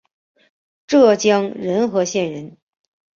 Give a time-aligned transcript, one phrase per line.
[0.87, 2.57] 浙江仁和县人。